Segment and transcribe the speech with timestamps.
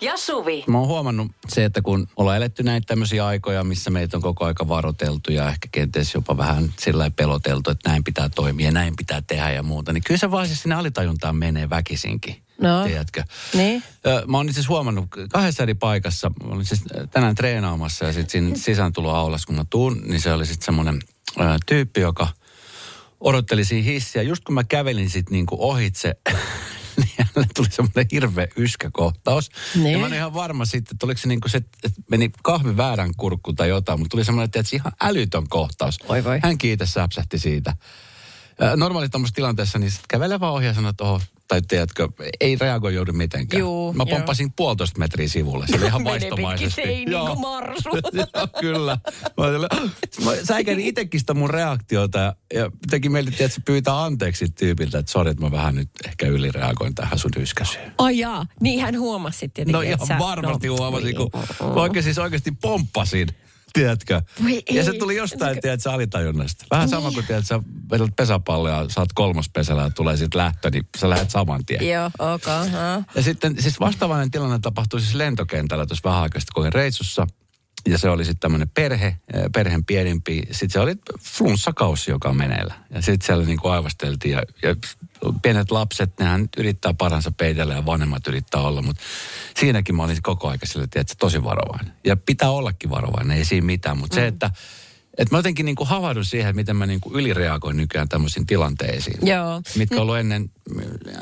[0.00, 0.64] ja Suvi.
[0.66, 4.44] Mä oon huomannut se, että kun ollaan eletty näitä tämmöisiä aikoja, missä meitä on koko
[4.44, 9.22] aika varoteltu ja ehkä kenties jopa vähän sillä peloteltu, että näin pitää toimia, näin pitää
[9.26, 12.42] tehdä ja muuta, niin kyllä se vaan siis sinne alitajuntaan menee väkisinkin.
[12.60, 12.84] No.
[12.84, 13.22] Tiedätkö?
[13.54, 13.82] Niin.
[14.26, 16.30] Mä oon itse asiassa huomannut kahdessa eri paikassa.
[16.44, 20.46] Mä olin siis tänään treenaamassa ja sitten siinä sisääntuloaulassa, kun mä tuun, niin se oli
[20.46, 21.00] sitten semmoinen
[21.66, 22.28] tyyppi, joka
[23.20, 24.22] odotteli siinä hissiä.
[24.22, 26.14] Just kun mä kävelin sitten niinku ohitse,
[26.96, 29.50] niin hänelle tuli semmoinen hirveä yskäkohtaus.
[29.74, 29.92] Niin.
[29.92, 33.14] Ja mä olin ihan varma sitten, että oliko se niinku se, että meni kahvi väärän
[33.16, 35.98] kurkku tai jotain, mutta tuli semmoinen, että ihan älytön kohtaus.
[36.08, 36.40] Oi voi.
[36.42, 37.76] Hän kiitos säpsähti siitä.
[38.76, 42.08] Normaali tuommoisessa tilanteessa, niin sitten kävele vaan ohi ja sanoo, että oho, tai tiedätkö,
[42.40, 43.60] ei reagoi joudu mitenkään.
[43.60, 44.16] Juu, Mä joo.
[44.16, 45.66] pomppasin puolitoista metriä sivulle.
[45.66, 46.82] Se oli ihan pitkin vaistomaisesti.
[46.82, 47.88] seiniä kuin marsu.
[48.12, 48.98] Joo, kyllä.
[49.36, 49.44] Mä,
[50.24, 52.18] mä säikärin itekin sitä mun reaktiota
[52.54, 56.26] ja, teki meille, että se pyytää anteeksi tyypiltä, että sori, että mä vähän nyt ehkä
[56.26, 57.92] ylireagoin tähän sun yskäsyyn.
[57.98, 61.30] Ai jaa, niin hän huomasi tietenkin, No ihan sä- varmasti no, huomasin, kun
[61.74, 63.28] mä oikein siis oikeasti pomppasin.
[63.76, 64.22] Tiedätkö?
[64.42, 64.98] Voi ja se ei.
[64.98, 66.64] tuli jostain, tiedätkö, alitajunnasta.
[66.70, 67.14] Vähän sama Niin.
[67.14, 67.60] kuin, tiedätkö, sä
[67.90, 71.88] vedät pesäpalloa saat kolmospesällä ja tulee sitten lähtö, niin sä lähdet saman tien.
[71.88, 72.46] Joo, ok.
[73.14, 77.26] Ja sitten siis vastaavainen tilanne tapahtui siis lentokentällä tuossa vähän aikaa sitten, reissussa.
[77.88, 80.42] Ja se oli sitten tämmöinen perhe, eh, perheen pienimpi.
[80.50, 82.74] Sitten se oli flunssakausi, joka on meneillä.
[82.90, 84.32] Ja sitten siellä niin kuin aivasteltiin.
[84.32, 84.76] Ja, ja
[85.42, 88.82] pienet lapset, nehän yrittää paransa peitellä ja vanhemmat yrittää olla.
[88.82, 89.02] Mutta
[89.60, 91.92] siinäkin mä olin koko ajan sillä, että tosi varovainen.
[92.04, 93.98] Ja pitää ollakin varovainen, ei siinä mitään.
[93.98, 94.20] Mutta mm.
[94.20, 94.50] se, että
[95.18, 98.46] että mä jotenkin niin kuin havahdun siihen, että miten mä niin kuin ylireagoin nykyään tämmöisiin
[98.46, 99.62] tilanteisiin Joo.
[99.76, 100.50] mitkä on ollut ennen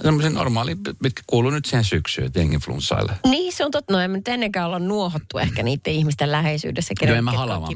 [0.02, 3.12] semmoisen normaali, mitkä kuuluu nyt siihen syksyyn, että jengi flunssaille.
[3.24, 3.92] Niin, se on totta.
[3.92, 6.94] No, nyt ennenkään olla nuohottu ehkä niiden ihmisten läheisyydessä.
[7.02, 7.74] Joo, en mä halamaan.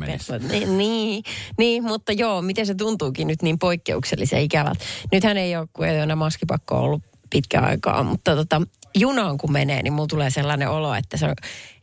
[0.51, 1.23] Niin, niin,
[1.59, 4.85] niin, mutta joo, miten se tuntuukin nyt niin poikkeuksellisen ikävältä.
[5.13, 8.63] Nythän ei ole, kun ei ole maskipakko ollut pitkä aikaa, mutta tota,
[8.97, 11.35] junaan kun menee, niin mulla tulee sellainen olo, että, se on,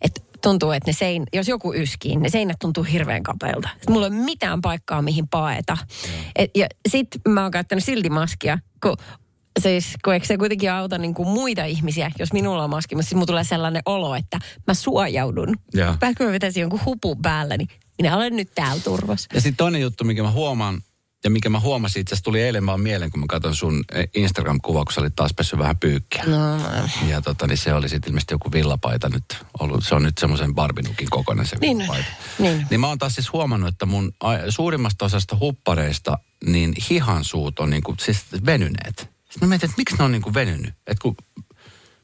[0.02, 3.70] että tuntuu, että ne sein, jos joku yskii, ne seinät tuntuu hirveän kapeilta.
[3.74, 5.78] Sitten Mulla ei ole mitään paikkaa, mihin paeta.
[6.36, 8.98] Et, ja sit mä oon käyttänyt silti maskia, kun
[9.60, 13.08] siis kun eikö se kuitenkin auta niin kuin muita ihmisiä, jos minulla on maski, mutta
[13.08, 15.56] siis mulla tulee sellainen olo, että mä suojaudun.
[16.02, 17.68] Vaikka mä vetäisin jonkun hupun päällä, niin
[18.02, 19.30] minä olen nyt täällä turvassa.
[19.34, 20.82] Ja sitten toinen juttu, mikä mä huomaan,
[21.24, 24.10] ja mikä mä huomasin, itse asiassa tuli eilen vaan mieleen, kun mä katson sun eh,
[24.16, 26.24] Instagram-kuvaa, kun sä olit taas pessyt vähän pyykkiä.
[26.26, 26.58] No,
[27.08, 29.26] Ja tota, niin se oli sitten ilmeisesti joku villapaita nyt
[29.60, 29.86] ollut.
[29.86, 32.10] Se on nyt semmoisen barbinukin kokoinen se Niin, villapaita.
[32.40, 32.68] niin.
[32.70, 34.14] niin mä oon taas siis huomannut, että mun
[34.50, 38.98] suurimmasta osasta huppareista, niin hihansuut on niinku, siis venyneet.
[39.00, 40.74] Sitten mä mietin, että miksi ne on niinku venynyt?
[40.88, 41.16] Et kun,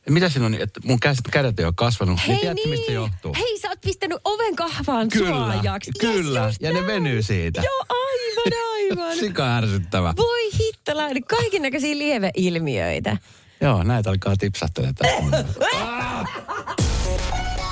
[0.10, 2.20] mitä siinä on, että mun käs- kädet ei ole kasvanut.
[2.20, 3.36] niin Hei tiedätkö, niin, mistä se johtuu?
[3.40, 5.92] hei sä oot pistänyt oven kahvaan Kyllä, suojaksi.
[6.00, 6.46] kyllä.
[6.46, 6.88] Yes, Ja ne näin.
[6.88, 7.62] venyy siitä.
[7.62, 9.18] Joo, aivan, aivan.
[9.18, 10.14] Sika ärsyttävä.
[10.18, 13.18] Voi hittolainen, kaiken näköisiä lieveilmiöitä.
[13.62, 15.32] Joo, näitä alkaa tipsahtelemaan.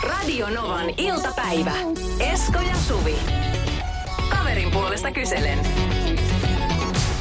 [0.04, 1.74] Radio Novan iltapäivä.
[2.20, 3.16] Esko ja Suvi.
[4.30, 5.60] Kaverin puolesta kyselen.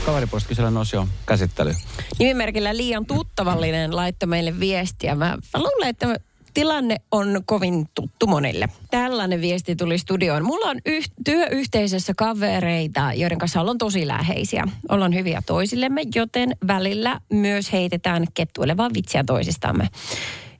[0.08, 1.74] Kaveripuolesta kyselen osio käsittely.
[2.18, 5.14] Nimimerkillä liian tuttavallinen laittoi meille viestiä.
[5.14, 6.16] Mä, mä luulen, että
[6.54, 8.68] tilanne on kovin tuttu monille.
[8.90, 10.44] Tällainen viesti tuli studioon.
[10.44, 14.64] Mulla on yh- työyhteisössä kavereita, joiden kanssa ollaan tosi läheisiä.
[14.88, 19.88] Ollaan hyviä toisillemme, joten välillä myös heitetään kettuilevaa vitsiä toisistamme.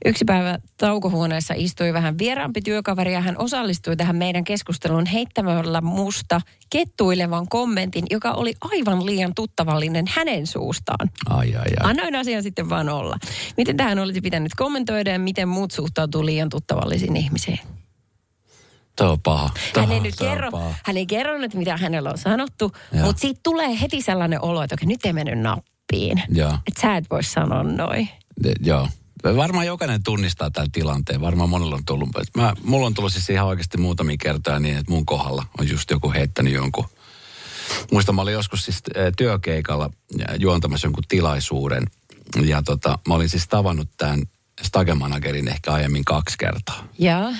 [0.04, 6.40] Yksi päivä taukohuoneessa istui vähän vieraampi työkaveri ja hän osallistui tähän meidän keskusteluun heittämällä musta
[6.70, 11.10] kettuilevan kommentin, joka oli aivan liian tuttavallinen hänen suustaan.
[11.28, 11.90] Ai, ai, ai.
[11.90, 13.16] Annoin asian sitten vaan olla.
[13.56, 17.58] Miten tähän olisi pitänyt kommentoida ja miten muut suhtautuu liian tuttavallisiin ihmisiin?
[18.96, 19.50] Tuo on paha.
[19.74, 20.74] Tuo, Hän ei nyt on kerro, paha.
[20.84, 23.06] hän ei kerro nyt, mitä hänellä on sanottu, Joo.
[23.06, 26.22] mutta siitä tulee heti sellainen olo, että okei, nyt ei mennyt nappiin.
[26.66, 28.08] Että sä et voi sanoa noin.
[28.64, 28.88] Joo.
[29.24, 31.20] Varmaan jokainen tunnistaa tämän tilanteen.
[31.20, 32.08] Varmaan monella on tullut.
[32.36, 35.90] Mä, mulla on tullut siis ihan oikeasti muutamia kertoja niin, että mun kohdalla on just
[35.90, 36.84] joku heittänyt jonkun.
[37.92, 38.82] Muistan, mä olin joskus siis
[39.16, 39.90] työkeikalla
[40.38, 41.84] juontamassa jonkun tilaisuuden.
[42.44, 44.22] Ja tota, mä olin siis tavannut tämän
[44.62, 46.84] stagemanagerin ehkä aiemmin kaksi kertaa.
[46.98, 47.32] Ja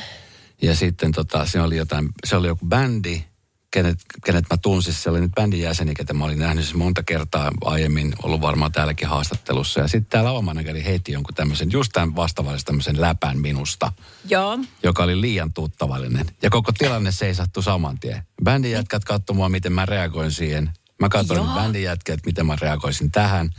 [0.63, 3.25] Ja sitten tota, se oli jotain, se oli joku bändi,
[3.71, 4.95] kenet, kenet mä tunsin.
[4.95, 8.73] Se oli nyt bändin jäseni, ketä mä olin nähnyt siis monta kertaa aiemmin, ollut varmaan
[8.73, 9.81] täälläkin haastattelussa.
[9.81, 13.93] Ja sitten tämä lavamanageri heitti jonkun tämmöisen, just tämän vastaavallisen tämmöisen läpän minusta,
[14.29, 14.59] joo.
[14.83, 16.27] joka oli liian tuttavallinen.
[16.43, 18.23] Ja koko tilanne seisattu saman tien.
[18.45, 20.71] Bändin jätkät katsoi mua, miten mä reagoin siihen.
[21.01, 23.51] Mä katsoin bändin jätkiä, että miten mä reagoisin tähän.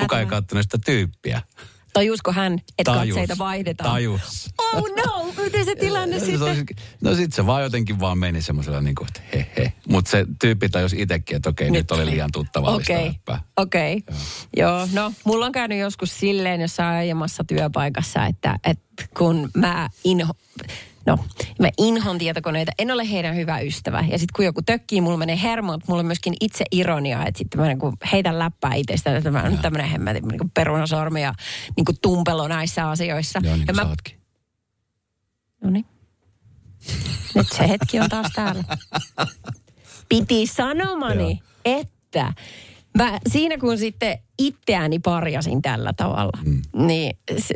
[0.00, 1.42] Kuka ei katsonut sitä tyyppiä.
[1.94, 3.14] Tajusko hän, että Tajus.
[3.16, 3.90] katseita vaihdetaan?
[3.90, 4.50] Tajus.
[4.74, 6.42] Oh no, miten se tilanne sitten?
[6.42, 6.64] olisi-
[7.00, 9.72] No sit se vaan jotenkin vaan meni semmoisella niin kuin, että he he.
[9.88, 13.40] Mutta se tyyppi tajus itsekin, että okei, nyt, oli liian tuttavallista Okei, läppää.
[13.56, 14.02] okei.
[14.56, 18.84] Joo, no mulla on käynyt joskus silleen jossain aiemmassa työpaikassa, että, että
[19.18, 20.34] kun mä inho,
[21.06, 21.18] no,
[21.60, 24.04] mä inhon tietokoneita, en ole heidän hyvä ystävä.
[24.10, 27.60] Ja sitten kun joku tökkii, mulla menee hermot, mulla on myöskin itse ironia, että sitten
[27.60, 31.22] mä niin kuin heitän läppää itsestä, että mä oon nyt tämmöinen hemmetin niin kuin perunasormi
[31.22, 31.32] ja
[31.76, 33.40] niin kuin tumpelo näissä asioissa.
[33.42, 33.86] Joo, niin ja mä,
[35.64, 35.86] no niin.
[37.34, 38.64] Nyt se hetki on taas täällä.
[40.08, 42.32] Piti sanomani, että
[42.98, 46.62] mä, siinä kun sitten itseäni parjasin tällä tavalla, mm.
[46.86, 47.54] niin se,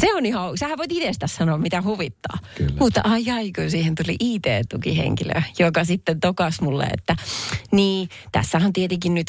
[0.00, 2.38] se on ihan, sähän voit itsestä sanoa mitä huvittaa.
[2.54, 2.74] Kyllä.
[2.78, 7.16] Mutta ai ai, kun siihen tuli IT-tukihenkilö, joka sitten tokas mulle, että
[7.72, 9.26] niin, tässähän on tietenkin nyt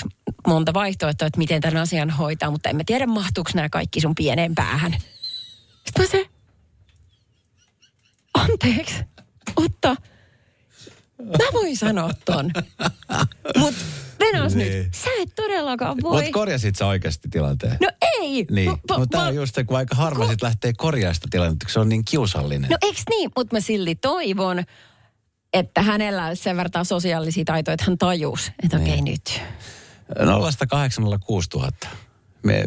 [0.48, 4.16] monta vaihtoehtoa, että miten tämän asian hoitaa, mutta en mä tiedä mahtuuko nämä kaikki sun
[4.16, 4.96] pieneen päähän.
[5.86, 6.26] Sitten mä se,
[8.34, 9.04] anteeksi,
[9.56, 9.96] Otto,
[11.24, 12.52] mä voin sanoa ton.
[13.58, 13.74] Mut
[14.20, 14.74] Venas Niin.
[14.74, 16.16] nyt, sä et todellakaan voi.
[16.22, 17.78] Mutta korjasit sä oikeasti tilanteen?
[17.82, 17.90] no
[18.20, 18.46] ei.
[18.52, 21.66] Niin, mutta tämä ma- on just se, kun aika harva sit lähtee korjaamaan sitä tilannetta,
[21.66, 22.70] kun se on niin kiusallinen.
[22.70, 24.64] No eiks niin, mutta mä silti toivon,
[25.54, 29.06] että hänellä olisi sen verran sosiaalisia taitoja, että hän tajus, että okei Niin.
[29.06, 29.42] nyt.
[30.20, 31.88] 0806000.
[32.44, 32.64] Me,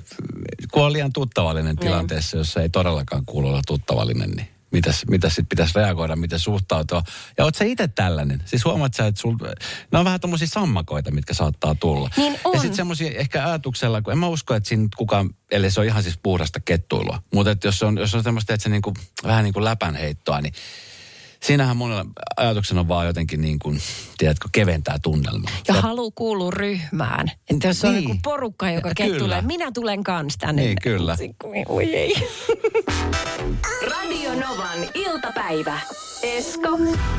[0.72, 5.48] kun on liian tuttavallinen tilanteessa, jossa ei todellakaan kuulu olla tuttavallinen, niin mitäs, mitäs sitten
[5.48, 7.02] pitäisi reagoida, miten suhtautua.
[7.38, 8.42] Ja oot sä itse tällainen?
[8.44, 9.36] Siis huomaat sä, että sul,
[9.92, 12.10] ne on vähän tommosia sammakoita, mitkä saattaa tulla.
[12.16, 12.54] Niin on.
[12.54, 15.86] Ja sitten semmoisia ehkä ajatuksella, kun en mä usko, että siinä kukaan, ellei se on
[15.86, 17.22] ihan siis puhdasta kettuilua.
[17.34, 18.94] Mutta että jos on, jos on semmoista, että se niinku,
[19.24, 20.52] vähän niin kuin läpänheittoa, niin
[21.42, 22.04] siinähän monella
[22.36, 23.80] ajatuksena on vaan jotenkin niin kuin,
[24.18, 25.52] tiedätkö, keventää tunnelmaa.
[25.68, 27.30] Ja halu kuuluu ryhmään.
[27.50, 28.04] Että jos on Niin.
[28.04, 28.22] niin.
[28.22, 29.42] porukka, joka Ja kyllä.
[29.42, 30.62] minä tulen kans tänne.
[30.62, 31.16] Niin, kyllä.
[31.68, 32.14] Oi ei.
[33.90, 35.80] Radio Novan iltapäivä.
[36.22, 36.68] Esko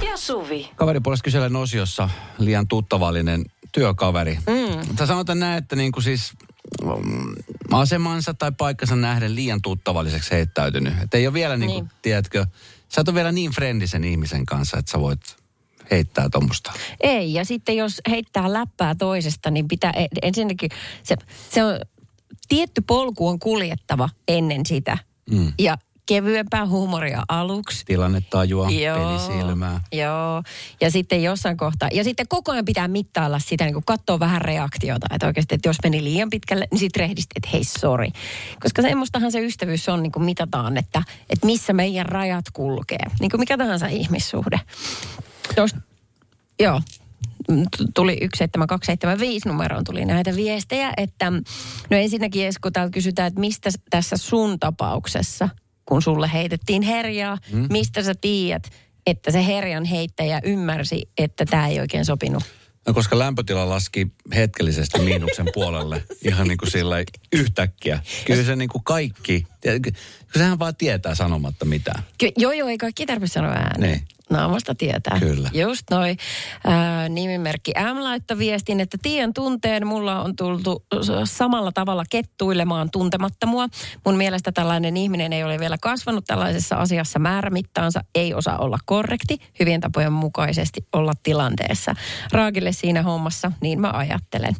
[0.05, 0.69] ja Suvi.
[0.75, 4.35] Kaveripuolesta kyselen osiossa liian tuttavallinen työkaveri.
[4.35, 4.95] Mm.
[4.95, 6.33] Tai sanotaan näin, että niin kuin siis
[6.83, 7.35] mm,
[7.71, 10.93] asemansa tai paikkansa nähden liian tuttavalliseksi heittäytynyt.
[11.03, 11.91] Että ei ole vielä niin kuin, Niin.
[12.01, 12.45] tiedätkö,
[12.89, 15.19] sä et ole vielä niin frendisen ihmisen kanssa, että sä voit
[15.91, 16.71] heittää tuommoista.
[17.01, 20.69] Ei, ja sitten jos heittää läppää toisesta, niin pitää ensinnäkin,
[21.03, 21.15] se,
[21.49, 21.79] se on,
[22.47, 24.97] tietty polku on kuljettava ennen sitä.
[25.31, 25.53] Mm.
[25.59, 25.77] Ja
[26.09, 27.85] kevyempää huumoria aluksi.
[27.85, 29.81] Tilannetajua, pelisilmää.
[29.91, 30.43] Joo,
[30.81, 35.07] ja sitten jossain kohtaa, ja sitten koko ajan pitää mittailla sitä, niin katsoa vähän reaktiota,
[35.13, 38.07] että oikeasti, että jos meni liian pitkälle, niin sitten rehdisti, että hei, sorry.
[38.59, 43.05] Koska semmoistahan se ystävyys on, niin kuin mitataan, että, että missä meidän rajat kulkee.
[43.19, 44.59] Niin kuin mikä tahansa ihmissuhde.
[45.57, 45.75] Jos,
[46.59, 46.81] joo,
[47.95, 51.31] tuli 17275 numeroon tuli näitä viestejä, että
[51.89, 55.49] no ensinnäkin Esko täältä kysytään, että mistä tässä sun tapauksessa,
[55.89, 57.67] kun sulle heitettiin herjaa, mm.
[57.69, 58.69] mistä sä tiedät,
[59.05, 62.43] että se herjan heittäjä ymmärsi, että tämä ei oikein sopinut.
[62.87, 66.95] No koska lämpötila laski hetkellisesti miinuksen puolelle ihan niin kuin sillä
[67.33, 67.99] yhtäkkiä.
[68.25, 69.43] Kyllä se niin kuin kaikki,
[70.33, 72.03] sehän vaan tietää sanomatta mitään.
[72.17, 73.91] Ky- joo, joo, ei kaikki tarvitse sanoa ääneen.
[73.91, 74.07] Niin.
[74.29, 75.19] Naamasta tietää.
[75.19, 75.49] Kyllä.
[75.53, 76.17] Just noin.
[76.63, 80.85] Ää, nimimerkki M laittoi viestin, että tien tunteen mulla on tultu
[81.23, 83.67] samalla tavalla kettuilemaan tuntematta mua.
[84.05, 89.37] Mun mielestä tällainen ihminen ei ole vielä kasvanut tällaisessa asiassa määrämittaansa, ei osaa olla korrekti,
[89.59, 91.95] hyvien tapojen mukaisesti olla tilanteessa.
[92.31, 94.55] Raakille siinä hommassa, niin mä ajattelen.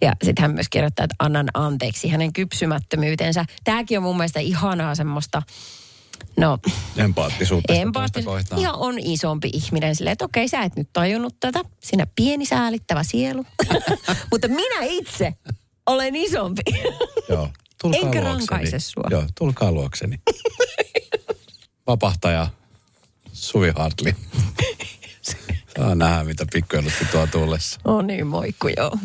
[0.00, 3.44] Ja sitten hän myös kirjoittaa, että annan anteeksi hänen kypsymättömyytensä.
[3.64, 5.42] Tämäkin on mun mielestä ihanaa semmoista,
[6.36, 6.58] no
[6.96, 8.62] Empaattisuutta sitä Empaatti toista kohtaan.
[8.62, 11.60] ja on isompi ihminen silleen, että okei, sä et nyt tajunnut tätä.
[11.82, 13.46] Sinä pieni säälittävä sielu.
[14.30, 15.34] Mutta minä itse
[15.86, 16.62] olen isompi.
[17.28, 17.48] Joo.
[17.80, 18.38] Tulkaa Enkä luokseni.
[18.38, 19.04] rankaise sua.
[19.10, 20.20] Joo, tulkaa luokseni.
[21.86, 22.46] Vapahtaja
[23.32, 24.14] Suvi Hartli.
[25.78, 27.80] Saa nähdä, mitä pikkujuttu tuo tullessa.
[27.84, 28.96] on niin moikku, joo.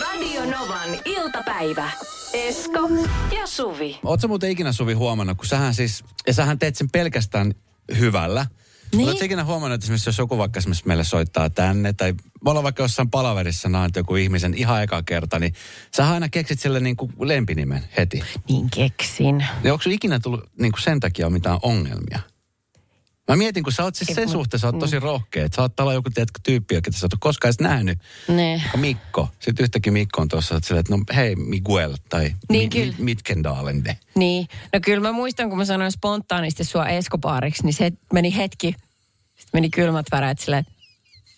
[0.00, 1.90] Radio Novan iltapäivä.
[2.34, 2.88] Esko
[3.36, 3.98] ja Suvi.
[4.02, 7.54] Oletko muuten ikinä Suvi huomannut, kun sähän siis, ja sähän teet sen pelkästään
[7.98, 8.46] hyvällä.
[8.94, 9.08] Niin.
[9.08, 12.64] Oletko ikinä huomannut, että esimerkiksi jos joku vaikka esimerkiksi meille soittaa tänne, tai me ollaan
[12.64, 15.54] vaikka jossain palaverissa näet joku ihmisen ihan eka kerta, niin
[15.96, 18.22] sä aina keksit sille niin kuin lempinimen heti.
[18.48, 19.44] Niin keksin.
[19.62, 22.20] Niin onko ikinä tullut niin kuin sen takia mitään ongelmia?
[23.28, 25.44] Mä mietin, kun sä oot siis sen suhteen, sä oot tosi rohkea.
[25.44, 27.98] Että saattaa olla joku tiedätkö, tyyppi, joka sä oot koskaan edes nähnyt.
[28.28, 28.62] Ne.
[28.76, 29.28] Mikko.
[29.40, 32.94] Sitten yhtäkkiä Mikko on tuossa, että, että no hei Miguel tai Niin, kyllä.
[32.98, 33.98] Mitkendalende.
[34.14, 34.48] Niin.
[34.72, 38.74] No kyllä mä muistan, kun mä sanoin spontaanisti sua Eskopaariksi, niin se meni hetki.
[39.34, 40.72] Sitten meni kylmät väreet silleen, että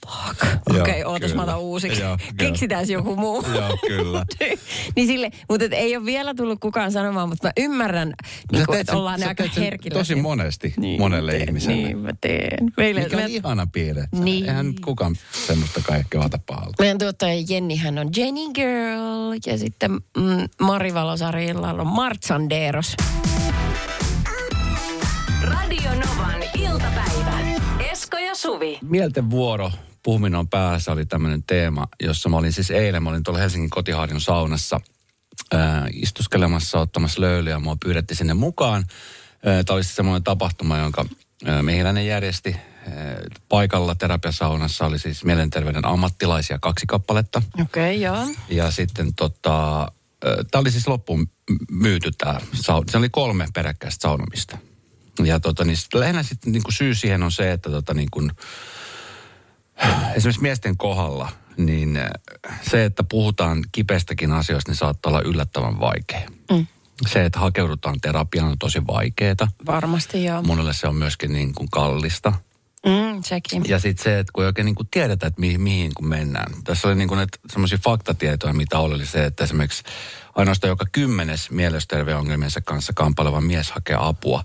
[0.07, 0.45] fuck.
[0.71, 2.03] Okei, okay, ootas mä otan uusiksi.
[2.03, 3.45] Joo, Keksitään joku muu.
[3.55, 4.25] Joo, kyllä.
[4.97, 8.15] niin sille, mutta et ei ole vielä tullut kukaan sanomaan, mutta mä ymmärrän,
[8.53, 9.99] niin kuin, että ollaan sä aika herkillä.
[9.99, 11.83] Tosi monesti niin, monelle teen, ihmiselle.
[11.83, 12.73] Niin, mä teen.
[12.76, 14.09] Meille, Mikä on me, ihana piirre.
[14.12, 14.49] Niin.
[14.49, 16.75] Eihän kukaan semmoista kaikkea ota pahalla.
[16.79, 22.97] meidän tuottaja Jenni, hän on Jenny Girl ja sitten mm, Mari Valosarilla on Martsanderos.
[25.43, 27.36] Radio Novan iltapäivä.
[28.06, 28.78] Esko ja Suvi.
[28.82, 29.72] Mielten vuoro,
[30.02, 33.70] puhuminen on päässä, oli tämmöinen teema, jossa mä olin siis eilen, mä olin tuolla Helsingin
[33.70, 34.80] kotihaadin saunassa
[35.52, 38.84] ää, istuskelemassa, ottamassa löylyä ja mua pyydettiin sinne mukaan.
[39.42, 41.04] Tämä oli siis semmoinen tapahtuma, jonka
[41.44, 42.56] ää, Mehiläinen järjesti.
[42.56, 43.16] Ää,
[43.48, 47.42] paikalla terapiasaunassa oli siis mielenterveyden ammattilaisia kaksi kappaletta.
[47.60, 48.34] Okei, okay, joo.
[48.48, 49.88] Ja sitten tota,
[50.50, 51.30] tämä oli siis loppuun
[51.70, 52.86] myyty tämä sauna.
[52.90, 54.58] Se oli kolme peräkkäistä saunomista.
[55.25, 58.32] Ja tota, niin sit lähinnä sitten niin syy siihen on se, että tota, niin kuin,
[60.14, 62.11] esimerkiksi miesten kohdalla, niin äh,
[62.70, 66.28] se, että puhutaan kipeästäkin asioista, niin saattaa olla yllättävän vaikea.
[66.50, 66.66] Mm.
[67.06, 69.49] Se, että hakeudutaan terapiaan on tosi vaikeaa.
[69.66, 70.42] Varmasti joo.
[70.42, 72.32] Monelle se on myöskin niin kuin kallista.
[72.87, 73.62] Mm, sekin.
[73.68, 76.52] Ja sitten se, että kun ei oikein niin kuin tiedetä, että mihin, mihin kun mennään.
[76.64, 79.82] Tässä oli niin kuin semmoisia faktatietoja, mitä oli, oli se, että esimerkiksi
[80.35, 84.44] ainoastaan joka kymmenes mielenterveysongelmiensa kanssa kamppaileva mies hakee apua.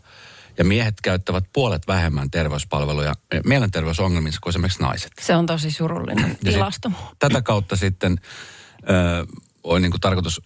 [0.62, 5.12] Ja miehet käyttävät puolet vähemmän terveyspalveluja eh, mielenterveysongelmissa kuin esimerkiksi naiset.
[5.22, 6.90] Se on tosi surullinen tilasto.
[6.90, 8.18] sit Tätä kautta sitten
[8.90, 9.26] ö,
[9.64, 10.42] on niin kuin tarkoitus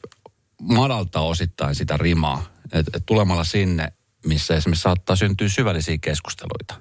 [0.61, 2.43] madaltaa osittain sitä rimaa.
[2.73, 3.93] Et, et tulemalla sinne,
[4.25, 6.75] missä esimerkiksi saattaa syntyä syvällisiä keskusteluita.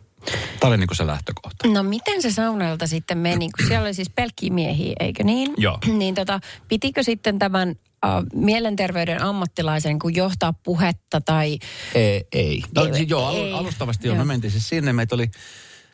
[0.61, 1.69] Tämä oli niin kuin se lähtökohta.
[1.69, 5.55] No miten se saunailta sitten meni, kun siellä oli siis pelkkiä miehiä, eikö niin?
[5.57, 5.79] Joo.
[5.99, 7.75] niin tota, pitikö sitten tämän
[8.35, 11.59] mielenterveyden ammattilaisen kun johtaa puhetta tai...
[11.95, 12.25] Ei.
[12.33, 12.63] ei.
[12.75, 13.53] No, Ei, siis joo, alu, ei.
[13.53, 14.17] alustavasti joo.
[14.17, 14.93] Me mentiin siis sinne.
[14.93, 15.31] Meitä oli,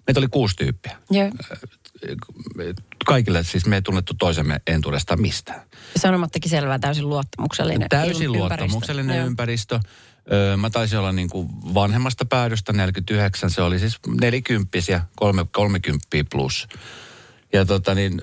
[0.07, 0.97] meitä oli kuusi tyyppiä.
[1.11, 1.31] Joo,
[3.07, 5.61] Kaikille siis me ei tunnettu toisemme entuudestaan mistään.
[5.97, 9.27] sanomattakin selvää, täysin luottamuksellinen Täysin il- luottamuksellinen Joo.
[9.27, 9.81] ympäristö.
[10.33, 16.25] Öö, mä taisin olla niin kuin vanhemmasta päädystä 49, se oli siis nelikymppisiä, kolme, kolmekymppisiä
[16.31, 16.69] plus.
[17.53, 18.23] Ja tota niin,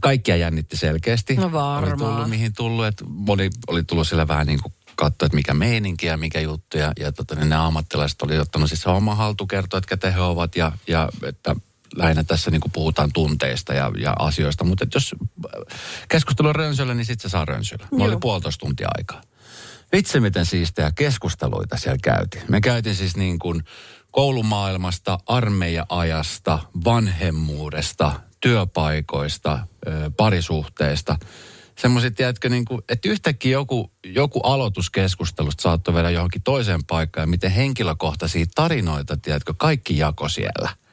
[0.00, 1.34] kaikkia jännitti selkeästi.
[1.34, 1.92] No varmaan.
[1.92, 5.54] Oli tullut mihin tullut, että moni oli tullut sillä vähän niin kuin katsoa, että mikä
[5.54, 6.78] meininki ja mikä juttu.
[6.78, 10.20] Ja, ja tota, niin nämä ammattilaiset oli ottanut siis oma haltu kertoa, että ketä he
[10.20, 11.56] ovat ja, ja että
[11.96, 14.64] lähinnä tässä niin kuin puhutaan tunteista ja, ja asioista.
[14.64, 15.14] Mutta jos
[16.08, 17.86] keskustelu on rönsöllä, niin sitten se saa rönsyllä.
[17.90, 19.22] Mulla oli puolitoista tuntia aikaa.
[19.92, 22.44] Vitsi, miten siistejä keskusteluita siellä käytiin.
[22.48, 23.64] Me käytiin siis niin kuin
[24.10, 29.66] koulumaailmasta, armeija-ajasta, vanhemmuudesta, työpaikoista,
[30.16, 31.16] parisuhteista.
[31.78, 37.26] Semmoiset, tiedätkö, niin kuin, että yhtäkkiä joku, joku aloituskeskustelusta saattoi viedä johonkin toiseen paikkaan, ja
[37.26, 40.83] miten henkilökohtaisia tarinoita, tiedätkö, kaikki jako siellä.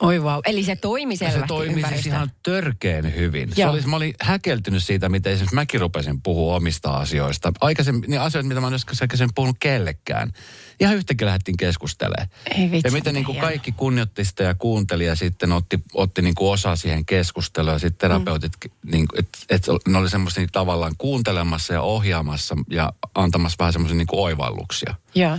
[0.00, 0.40] Oi vau.
[0.46, 3.54] Eli se toimi selvästi se toimi siis ihan törkeen hyvin.
[3.54, 3.70] Se Joo.
[3.72, 7.52] oli, mä olin häkeltynyt siitä, miten esimerkiksi mäkin rupesin puhua omista asioista.
[7.60, 10.32] Aikaisemmin, niin asioita, mitä mä en aikaisemmin puhunut kellekään.
[10.80, 12.28] Ihan yhtäkkiä lähdettiin keskustelemaan.
[12.58, 16.22] Ei vitsi, ja miten niin kuin kaikki kunnioitti sitä ja kuunteli ja sitten otti, otti
[16.22, 17.72] niin kuin osaa siihen keskusteluun.
[17.72, 18.90] Ja sitten terapeutit, mm.
[18.90, 23.72] niin kuin, että et ne oli semmoisia niin tavallaan kuuntelemassa ja ohjaamassa ja antamassa vähän
[23.72, 24.94] semmoisia niin kuin oivalluksia.
[25.14, 25.38] Joo.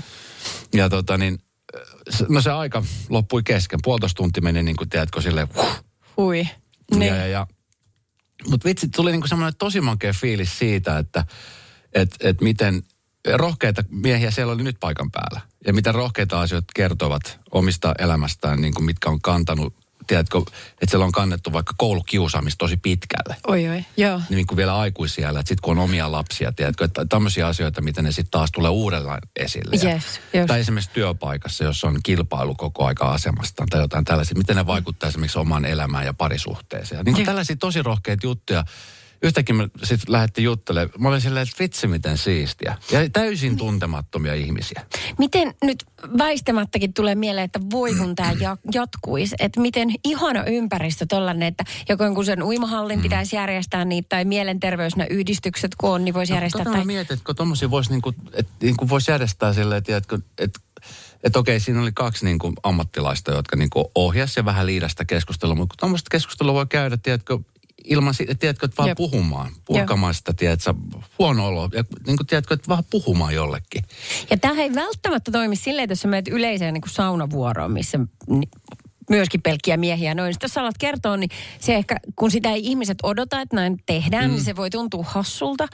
[0.74, 1.49] Ja tota niin, se-
[2.30, 3.80] no se aika loppui kesken.
[3.84, 5.84] Puolitoista tuntia meni niin kuin, tiedätkö, silleen, huh,
[6.18, 6.40] Hui.
[6.40, 7.16] ja, Niin.
[7.16, 7.48] ja, ja.
[8.48, 11.26] Mutta vitsi, tuli niinku semmoinen tosi makea fiilis siitä, että
[11.94, 12.84] et, et miten
[13.34, 15.42] rohkeita miehiä siellä oli nyt paikan päällä.
[15.66, 19.74] Ja miten rohkeita asioita kertovat omista elämästään, niin kuin mitkä on kantanut,
[20.10, 20.38] tiedätkö,
[20.72, 23.36] että siellä on kannettu vaikka koulukiusaamista tosi pitkälle.
[23.48, 23.86] Oi oi.
[23.98, 24.22] Joo.
[24.30, 28.04] Niin kuin vielä aikuisia, että sitten kun on omia lapsia, tiedätkö, että tämmöisiä asioita, miten
[28.04, 29.76] ne sitten taas tulee uudelleen esille.
[29.76, 29.90] Ja-
[30.34, 30.48] Yes.
[30.48, 35.10] Tai esimerkiksi työpaikassa, jos on kilpailu koko aika asemastaan tai jotain tällaisia, miten ne vaikuttaa
[35.10, 37.06] esimerkiksi omaan elämään ja parisuhteeseen.
[37.06, 38.64] Niin kuin tällaisia tosi rohkeita juttuja.
[39.22, 41.02] Yhtäkkiä me sitten lähdettiin juttelemaan.
[41.02, 42.76] Mä olin silleen, että vitsi miten siistiä.
[42.92, 44.86] Ja täysin tuntemattomia ihmisiä.
[45.18, 45.86] Miten nyt
[46.18, 48.32] väistämättäkin tulee mieleen, että voi kun tämä
[48.74, 54.26] jatkuisi, että miten ihana ympäristö tollainen, että joko jonkun sen uimahallin pitäisi järjestää niitä tai
[54.26, 56.64] mielenterveys, nämä yhdistykset kun on, niin voisi järjestää.
[56.64, 56.80] Tota Tai...
[56.80, 60.60] mä mietin, että kun tommosia voisi niinku, että niinku vois järjestää silleen, tiedätkö, että
[61.24, 65.74] että okei, siinä oli kaksi niinku ammattilaista, jotka niinku ohjasi ja vähän liidasta keskustelua, mutta
[65.74, 67.40] kun tuommoista keskustelua voi käydä, tiedätkö,
[67.90, 68.98] ilman sitä, tiedätkö, että vaan Jep.
[68.98, 70.74] puhumaan, purkamaan sitä, tiedätkö,
[71.20, 73.84] huono olo, ja niin kuin, tiedätkö, että vaan puhumaan jollekin.
[74.30, 78.00] Ja tämähän ei välttämättä toimi silleen, että jos sä menet yleiseen niin kuin saunavuoroon, missä
[79.10, 80.34] myöskin pelkkiä miehiä noin.
[80.34, 84.26] Sitten jos alat kertoa, niin se ehkä, kun sitä ei ihmiset odota, että näin tehdään,
[84.26, 84.32] mm.
[84.32, 85.68] niin se voi tuntua hassulta.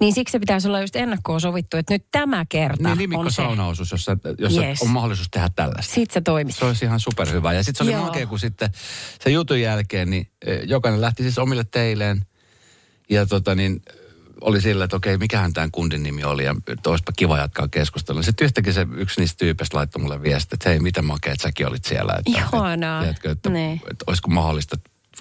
[0.00, 3.34] Niin siksi se pitäisi olla just ennakkoon sovittu, että nyt tämä kerta Niin on se.
[3.34, 4.82] saunaosuus, jossa, jossa Yes.
[4.82, 5.94] on mahdollisuus tehdä tällaista.
[5.94, 6.52] Sitten se toimii.
[6.52, 7.52] Se olisi ihan superhyvä.
[7.52, 8.04] Ja sitten se oli Joo.
[8.06, 8.70] makea, kun sitten
[9.20, 12.24] se jutun jälkeen, niin eh, jokainen lähti siis omille teilleen.
[13.10, 13.82] Ja tota niin,
[14.40, 18.22] oli sillä, että okei, mikähän tämän kundin nimi oli ja että olisipa kiva jatkaa keskustelua.
[18.22, 21.66] Sitten yhtäkkiä se yksi niistä tyypeistä laittoi mulle viestiä, että hei, mitä makea, että säkin
[21.66, 22.12] olit siellä.
[22.18, 23.00] Että, Ihanaa.
[23.00, 23.80] Että, tiedätkö, että, Niin.
[23.90, 24.76] että, olisiko mahdollista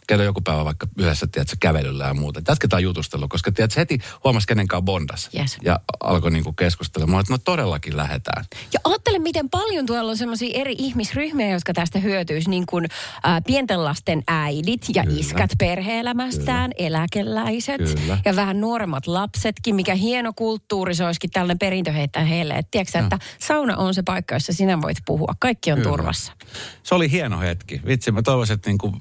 [0.08, 2.42] käydä joku päivä vaikka yhdessä, tiedätkö, kävelyllä ja muuta.
[2.48, 5.30] Jatketaan jutustelua, koska tiedätkö, heti huomasi kenenkaan bondas.
[5.40, 5.58] Yes.
[5.62, 6.54] Ja alkoi niinku
[7.00, 8.46] olin, että no todellakin lähdetään.
[8.74, 12.88] Ja ajattele, miten paljon tuolla on sellaisia eri ihmisryhmiä, jotka tästä hyötyisi, niin kuin
[13.24, 15.20] ää, pienten lasten äidit ja Kyllä.
[15.20, 18.18] iskät perhe-elämästään, eläkeläiset Kyllä.
[18.26, 19.76] ja vähän nuoremmat lapsetkin.
[19.76, 22.54] Mikä hieno kulttuuri se olisikin tällainen perintö heittää heille.
[22.54, 25.34] Et tiedätkö, että sauna on se paikka, jossa sinä voit puhua.
[25.40, 25.90] Kaikki on Kyllä.
[25.90, 26.32] turvassa.
[26.84, 27.82] Se oli hieno hetki.
[27.86, 28.94] Vitsi, mä toivoisin, että niin kuin,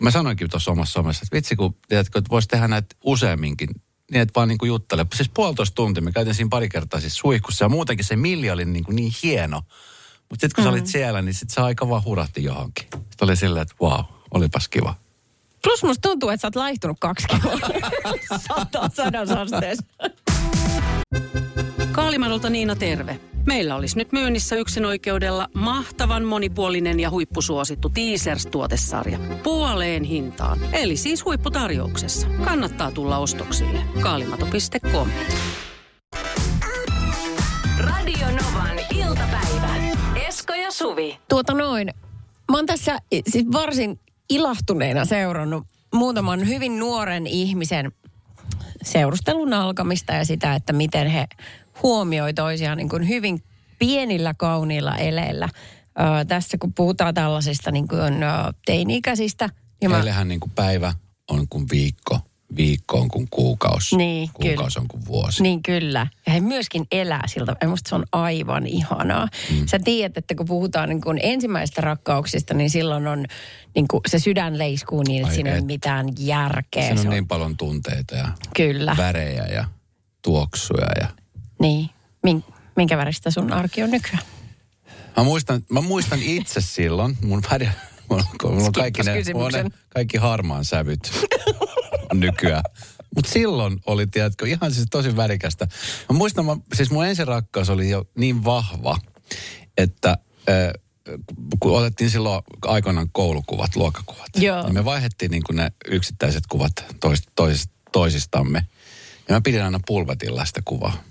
[0.00, 3.68] mä sanoinkin tuossa omassa somessa, että vitsi, kun tiedätkö, että voisi tehdä näitä useamminkin,
[4.10, 5.06] niin että vaan niin kuin juttele.
[5.14, 8.64] Siis puolitoista tuntia, me käytin siinä pari kertaa siis suihkussa ja muutenkin se milli oli
[8.64, 9.62] niin, kuin niin hieno.
[10.30, 12.84] Mutta sitten kun sä olit siellä, niin sitten se aika vaan hurahti johonkin.
[12.92, 14.94] Sitten oli silleen, että vau, wow, olipas kiva.
[15.62, 17.58] Plus musta tuntuu, että sä oot laihtunut kaksi kiloa.
[18.48, 19.84] Sata sadassa asteessa.
[21.92, 23.20] Kaalimadolta Niina terve.
[23.46, 29.18] Meillä olisi nyt myynnissä yksin oikeudella mahtavan monipuolinen ja huippusuosittu Teasers-tuotesarja.
[29.42, 32.26] Puoleen hintaan, eli siis huipputarjouksessa.
[32.44, 33.78] Kannattaa tulla ostoksille.
[34.00, 35.08] Kaalimato.com
[37.78, 39.74] Radio Novan iltapäivä.
[40.28, 41.18] Esko ja Suvi.
[41.28, 41.90] Tuota noin.
[42.50, 42.98] Mä oon tässä
[43.28, 44.00] siis varsin
[44.30, 47.92] ilahtuneena seurannut muutaman hyvin nuoren ihmisen
[48.82, 51.26] seurustelun alkamista ja sitä, että miten he
[51.82, 53.42] huomioi toisiaan niin kuin hyvin
[53.78, 55.48] pienillä kauniilla eleillä.
[56.20, 58.26] Ö, tässä kun puhutaan tällaisista niin kuin, ö,
[58.66, 59.48] teini-ikäisistä.
[59.82, 60.92] Ja mä, niin kuin päivä
[61.30, 62.20] on kuin viikko,
[62.56, 65.42] viikko on kuin kuukausi, Niin, kuukausi on kuin vuosi.
[65.42, 66.06] Niin kyllä.
[66.26, 67.56] Ja he myöskin elää siltä.
[67.62, 69.28] Ja musta se on aivan ihanaa.
[69.50, 69.66] Mm.
[69.66, 73.24] Sä tiedät, että kun puhutaan niin kuin ensimmäistä rakkauksista, niin silloin on
[73.74, 75.66] niin kuin se sydän leiskuu niin, että Ai siinä ei ole et.
[75.66, 76.82] mitään järkeä.
[76.82, 78.94] Siinä Se on niin paljon tunteita ja Kyllä.
[78.96, 79.64] värejä ja
[80.22, 81.08] tuoksuja ja
[81.58, 81.90] Niin.
[82.22, 82.44] Min,
[82.76, 84.22] minkä väristä sun arki on nykyään?
[85.16, 87.68] Mä muistan, mä muistan itse silloin, mun väri,
[88.10, 91.12] mulla on, mulla on kaikki, ne, mulla ne, kaikki harmaan sävyt
[92.14, 92.62] nykyään.
[93.14, 95.68] Mutta silloin oli, tiedätkö, ihan siis tosi värikästä.
[96.12, 98.98] Mä muistan, mä, siis mun ensirakkaus oli jo niin vahva,
[99.76, 100.72] että äh,
[101.60, 104.28] kun otettiin silloin aikoinaan koulukuvat, luokkakuvat.
[104.36, 104.62] Joo.
[104.62, 108.66] Niin me vaihdettiin niin ne yksittäiset kuvat tois, tois, toisistamme.
[109.28, 111.02] Ja mä pidin aina pulvetilla sitä kuvaa.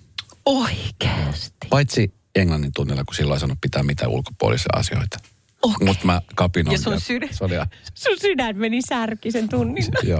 [0.45, 1.67] Oikeasti.
[1.69, 5.19] Paitsi englannin tunnilla, kun silloin ei sanonut pitää mitään ulkopuolisia asioita.
[5.61, 5.87] Okei.
[5.87, 6.73] Mutta mä kapinoin.
[6.75, 7.53] Ja sun sydän- Se oli,
[7.93, 9.85] Sun sydän meni särki sen tunnin.
[10.03, 10.19] joo.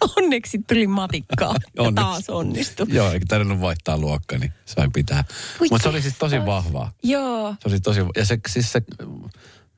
[0.16, 1.54] Onneksi tuli matikkaa.
[1.76, 1.94] Ja Onneksi.
[2.04, 2.86] taas onnistui.
[2.88, 5.24] joo, eikä tarvinnut vaihtaa luokkaa, niin sai pitää.
[5.60, 6.92] Mutta se oli siis tosi vahvaa.
[7.02, 7.54] Joo.
[7.62, 8.82] Se oli tosi, ja se, siis se,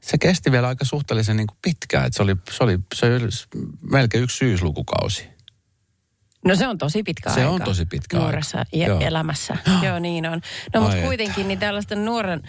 [0.01, 2.07] se kesti vielä aika suhteellisen niin kuin pitkään.
[2.07, 3.29] Et se oli, se oli, se oli
[3.91, 5.29] melkein yksi syyslukukausi.
[6.45, 7.53] No se on tosi pitkä Se aika.
[7.53, 8.71] on tosi pitkä Nuoressa aika.
[8.77, 9.01] Joo.
[9.01, 9.57] elämässä.
[9.83, 10.41] Joo, niin on.
[10.75, 12.43] No mutta kuitenkin niin tällaista nuoren,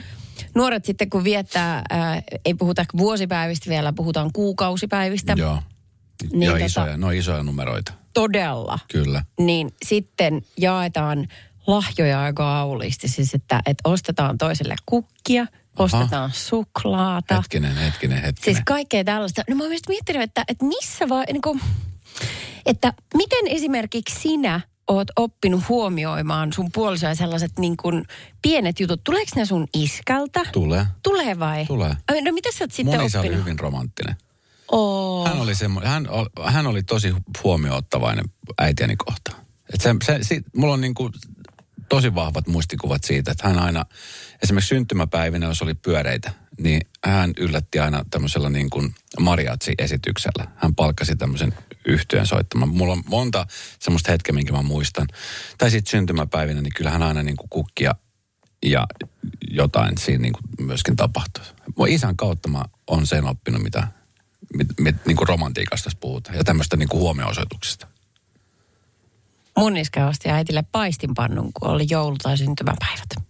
[0.56, 5.34] nuoret sitten kun viettää, ää, ei puhuta vuosipäivistä vielä, puhutaan kuukausipäivistä.
[5.38, 5.60] Joo.
[6.34, 8.80] Niin ja tota- isoja, no isoja numeroita, Todella.
[8.92, 9.24] kyllä.
[9.40, 11.28] Niin sitten jaetaan
[11.68, 13.08] lahjoja aika aulisti.
[13.08, 15.46] Siis että, että ostetaan toiselle kukkia,
[15.80, 17.36] ostetaan suklaata.
[17.36, 18.44] Hetkinen, hetkinen, hetkinen.
[18.56, 19.44] Siis kaikkea tällaista.
[19.50, 21.62] No mä oon myös miettinyt, että, että missä vai, niin kuin,
[22.70, 28.06] että miten esimerkiksi sinä oot oppinut huomioimaan sun puolisoja sellaiset niin kuin
[28.42, 29.02] pienet jutut.
[29.04, 30.46] Tuleeko ne sun iskältä?
[30.52, 30.86] Tulee.
[31.04, 31.66] Tulee vai?
[31.66, 31.98] Tulee.
[32.26, 33.46] No mitä sä oot sitten Mun isä oli oppinut?
[33.46, 34.16] hyvin romanttinen.
[34.72, 35.28] Oo.
[35.28, 36.08] Hän oli, semmo, hän,
[36.46, 38.26] hän oli tosi huomioottavainen
[38.58, 39.40] äitiäni kohtaan.
[39.74, 41.10] Et se, se, si, mulla on niinku
[41.90, 43.86] tosi vahvat muistikuvat siitä, että hän aina,
[44.44, 50.48] esimerkiksi syntymäpäivinä, jos oli pyöreitä, niin hän yllätti aina tämmöisellä niin kuin mariatsi-esityksellä.
[50.56, 51.54] Hän palkkasi tämmöisen
[51.86, 52.70] yhtyön soittamaan.
[52.70, 53.46] Mulla on monta
[53.80, 55.08] semmoista hetkeä, minkä mä muistan.
[55.58, 57.96] Tai sitten syntymäpäivinä, niin kyllähän aina niin kuin kukkia
[58.66, 58.88] ja
[59.52, 61.44] jotain siinä niin kuin myöskin tapahtui.
[61.78, 63.88] Mun isän kautta mä on sen oppinut, mitä,
[64.54, 67.88] mit, mit, niin kuin romantiikasta puhutaan ja tämmöistä niin kuin huomio-osoituksista.
[69.58, 73.29] Mun iskä osti äitille paistinpannun, kun oli joulu- tai syntymäpäivät.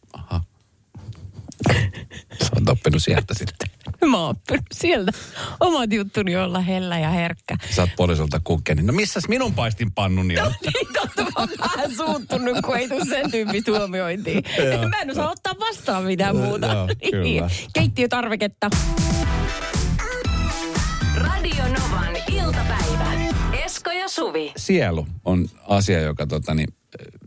[2.43, 3.69] Sä oot oppinut sieltä sitten.
[4.05, 5.11] Mä oon oppinut sieltä.
[5.59, 7.57] Omat juttuni olla hellä ja herkkä.
[7.69, 8.81] Sä oot puolisolta kukkeni.
[8.81, 10.45] No missäs minun paistinpannuni on?
[10.45, 14.43] No niin, totta, mä oon vähän suuttunut, kun ei tuu sen tyyppistä huomiointiin.
[14.89, 16.67] mä en osaa ottaa vastaan mitään muuta.
[16.67, 17.11] Joo, niin.
[17.11, 17.49] kyllä.
[17.73, 18.69] Keittiötarviketta.
[21.15, 23.11] Radio Novan iltapäivä.
[23.65, 24.51] Esko ja Suvi.
[24.57, 26.73] Sielu on asia, joka tota, niin,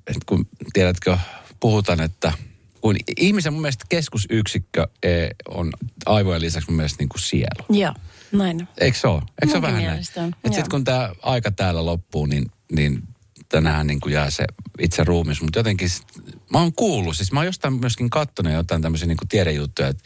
[0.09, 1.18] eh, kun tiedätkö,
[1.61, 2.33] puhutaan, että–
[2.83, 5.73] kun ihmisen mun mielestä keskusyksikkö eh, on
[6.07, 7.79] aivojen lisäksi mun mielestä niin kuin sielu.
[7.81, 7.95] Joo,
[8.33, 8.68] näin.
[8.79, 9.23] Eikö se ole?
[9.42, 10.05] Eikö se ole vähän näin?
[10.16, 13.03] on, sitten kun tämä aika täällä loppuu, niin, niin
[13.49, 14.45] tänään niin kuin jää se
[14.81, 15.42] itse ruumis.
[15.42, 16.07] Mutta jotenkin, sit-
[16.51, 20.03] mä oon kuullut, siis mä oon jostain myöskin kattonut jotain tämmöisiä niin kuin tiedejuttuja, että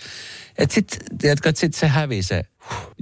[0.59, 2.45] et sit, tiedätkö, että sit se hävii se,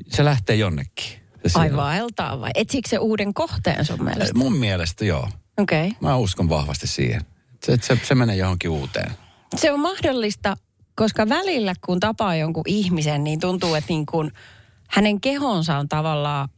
[0.08, 1.20] se lähtee jonnekin.
[1.46, 2.50] se Ai vaeltaa vai?
[2.54, 4.38] Etsikö se uuden kohteen sun mielestä?
[4.38, 5.28] Mun mielestä joo.
[5.56, 5.86] Okei.
[5.86, 5.98] Okay.
[6.00, 7.22] Mä uskon vahvasti siihen.
[7.66, 9.23] Se, se, se menee johonkin uuteen.
[9.56, 10.56] Se on mahdollista,
[10.94, 14.32] koska välillä kun tapaa jonkun ihmisen, niin tuntuu, että niin kuin
[14.90, 16.48] hänen kehonsa on tavallaan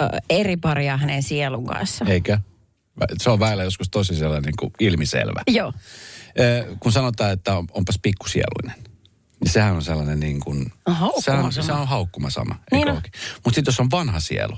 [0.00, 2.04] ö, eri paria hänen sielun kanssa.
[2.08, 2.38] Eikä?
[3.18, 5.42] Se on väillä joskus tosi sellainen niin kuin ilmiselvä.
[5.46, 5.72] Joo.
[6.40, 8.84] Ö, kun sanotaan, että on, onpas pikkusieluinen,
[9.40, 10.72] niin sehän on sellainen niin kuin...
[10.86, 11.66] Haukkuma se on, sama.
[11.66, 12.54] se on haukkuma sama.
[12.72, 12.88] Niin.
[12.88, 14.56] Mutta sitten jos on vanha sielu,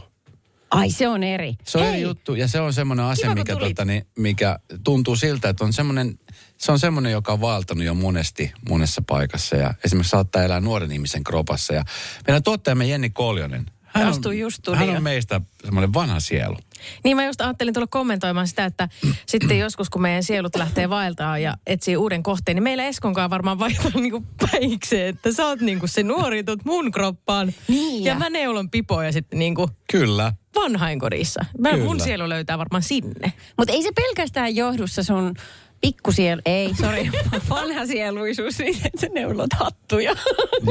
[0.71, 1.57] Ai se on eri.
[1.65, 2.35] se on Hei, eri juttu.
[2.35, 6.19] Ja se on semmoinen asia, mikä, tota, niin, mikä tuntuu siltä, että on semmoinen,
[6.59, 9.57] se on semmoinen, joka on vaeltanut jo monesti monessa paikassa.
[9.57, 11.75] Ja esimerkiksi saattaa elää nuoren ihmisen kropassa.
[11.75, 11.85] Ja
[12.27, 13.67] meidän tuottajamme Jenni Koljonen,
[13.99, 16.57] hän on, Astui just hän on meistä semmoinen vanha sielu.
[17.05, 18.89] Niin mä just ajattelin tulla kommentoimaan sitä, että
[19.27, 23.59] sitten joskus kun meidän sielut lähtee vaeltaa ja etsii uuden kohteen, niin meillä Eskonkaan varmaan
[23.59, 27.53] vaihtaa niinku päikseen, että sä oot niinku se nuori, tuut mun kroppaan.
[27.69, 30.33] Niin ja ja- mä neulon pipoja sitten niinku Kyllä.
[30.55, 31.45] vanhainkodissa.
[31.59, 32.05] Mä, mun Kyllä.
[32.05, 33.33] sielu löytää varmaan sinne.
[33.59, 35.35] Mutta ei se pelkästään johdu se sun
[35.81, 37.11] pikkusielu, ei, sori,
[37.51, 40.15] vanha sieluisuus, niin että neulot hattuja.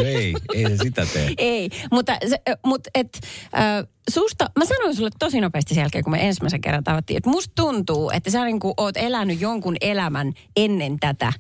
[0.05, 1.33] ei, ei se sitä tee.
[1.37, 3.19] ei, mutta, se, ö, mut et,
[3.55, 7.29] äh, susta, mä sanoin sulle tosi nopeasti sen jälkeen, kun me ensimmäisen kerran tavattiin, että
[7.29, 11.33] musta tuntuu, että sä niinku oot elänyt jonkun elämän ennen tätä.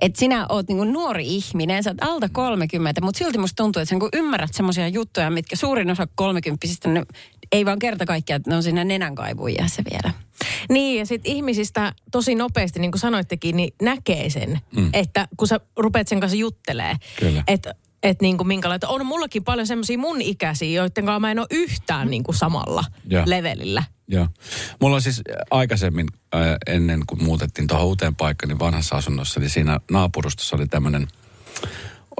[0.00, 3.90] Että sinä oot niinku nuori ihminen, sä oot alta 30, mutta silti musta tuntuu, että
[3.90, 7.02] sä niinku ymmärrät semmoisia juttuja, mitkä suurin osa kolmekymppisistä ne,
[7.52, 10.14] ei vaan kerta kaikkiaan, että ne on siinä nenänkaivuijassa vielä.
[10.68, 14.90] Niin, ja sitten ihmisistä tosi nopeasti, niin kuin sanoittekin, niin näkee sen, mm.
[14.92, 16.96] että kun sä rupeat sen kanssa juttelee,
[17.46, 18.88] että et niin kuin minkälaista.
[18.88, 22.84] On mullakin paljon semmoisia mun ikäisiä, joiden kanssa mä en ole yhtään niin kuin samalla
[23.06, 23.22] Joo.
[23.26, 23.82] levelillä.
[24.08, 24.28] Joo.
[24.80, 29.50] Mulla on siis aikaisemmin, äh, ennen kuin muutettiin tuohon uuteen paikkaan, niin vanhassa asunnossa, niin
[29.50, 31.08] siinä naapurustossa oli tämmöinen,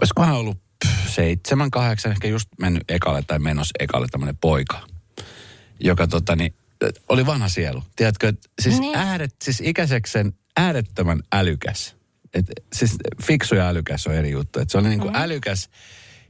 [0.00, 0.58] olisikohan ollut
[1.06, 4.80] seitsemän, kahdeksan, ehkä just mennyt ekalle tai menos ekalle tämmöinen poika,
[5.82, 6.54] joka tota niin,
[7.08, 7.82] oli vanha sielu.
[7.96, 8.96] Tiedätkö, siis, Niin.
[8.96, 11.96] ääret, siis ikäiseksen äärettömän älykäs.
[12.34, 14.60] Et, siis fiksu ja älykäs on eri juttu.
[14.60, 15.70] Et se oli niinku älykäs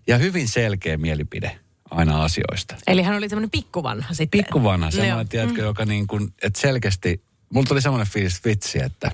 [0.07, 1.59] ja hyvin selkeä mielipide
[1.91, 4.38] aina asioista Eli hän oli tämmöinen pikkuvanha sitten.
[4.41, 9.11] pikkuvanha, semmoinen, tiedätkö, joka niin kuin, että selkeästi, mulla tuli semmoinen fiilis vitsi, että,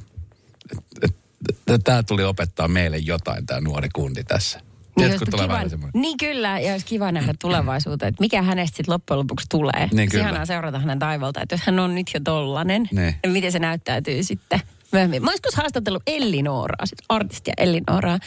[1.03, 4.61] että, että tämä tuli opettaa meille jotain, tämä nuori kundi tässä.
[4.98, 6.02] Tiedätkö, Niin, olisi vähän semmoinen.
[6.02, 9.72] niin kyllä, ja olisi kiva nähdä tulevaisuuteen, että mikä hänestä sitten loppujen lopuksi tulee.
[9.87, 10.24] Niin, Niin kyllä.
[10.24, 13.14] Ihanaa seurata hänen taivalta, että jos hän on nyt jo tollanen, Niin.
[13.24, 14.61] niin miten se näyttäytyy sitten
[14.92, 15.22] myöhemmin.
[15.24, 18.18] Mä olisiko haastatellut Ellinooraa, sit artistia Ellinooraa,